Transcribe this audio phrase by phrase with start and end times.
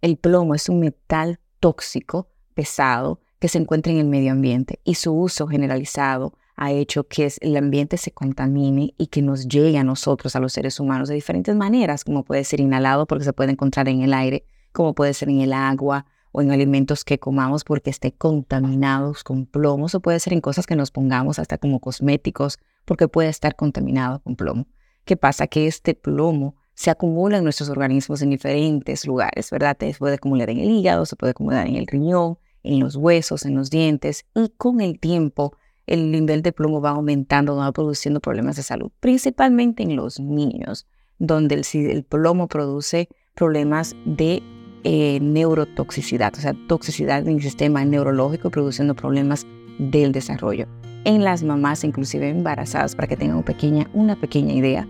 [0.00, 4.94] El plomo es un metal tóxico, pesado, que se encuentra en el medio ambiente y
[4.94, 9.84] su uso generalizado ha hecho que el ambiente se contamine y que nos llegue a
[9.84, 13.52] nosotros, a los seres humanos, de diferentes maneras, como puede ser inhalado porque se puede
[13.52, 17.64] encontrar en el aire, como puede ser en el agua o en alimentos que comamos
[17.64, 21.80] porque estén contaminados con plomo, o puede ser en cosas que nos pongamos hasta como
[21.80, 24.66] cosméticos porque puede estar contaminado con plomo.
[25.04, 25.46] ¿Qué pasa?
[25.46, 29.76] Que este plomo se acumula en nuestros organismos en diferentes lugares, ¿verdad?
[29.78, 33.44] Se puede acumular en el hígado, se puede acumular en el riñón, en los huesos,
[33.44, 35.52] en los dientes y con el tiempo
[35.86, 40.86] el nivel de plomo va aumentando, va produciendo problemas de salud, principalmente en los niños,
[41.18, 44.42] donde el, plomo produce problemas de
[44.82, 49.46] eh, neurotoxicidad, o sea, toxicidad en el sistema neurológico, produciendo problemas
[49.78, 50.66] del desarrollo.
[51.04, 54.88] En las mamás, inclusive embarazadas, para que tengan una pequeña, una pequeña idea,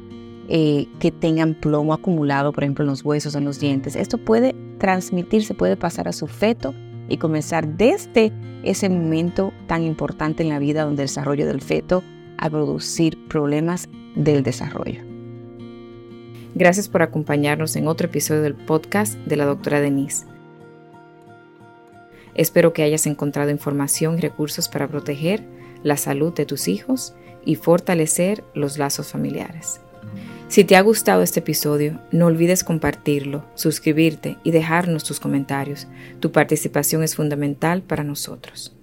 [0.52, 3.94] eh, que tengan plomo acumulado, por ejemplo, en los huesos, en los dientes.
[3.94, 6.74] Esto puede transmitirse, puede pasar a su feto
[7.08, 8.32] y comenzar desde
[8.64, 12.02] ese momento tan importante en la vida donde el desarrollo del feto
[12.36, 15.02] a producir problemas del desarrollo.
[16.56, 20.26] Gracias por acompañarnos en otro episodio del podcast de la doctora Denise.
[22.34, 25.44] Espero que hayas encontrado información y recursos para proteger
[25.84, 27.14] la salud de tus hijos
[27.44, 29.80] y fortalecer los lazos familiares.
[30.50, 35.86] Si te ha gustado este episodio, no olvides compartirlo, suscribirte y dejarnos tus comentarios.
[36.18, 38.74] Tu participación es fundamental para nosotros.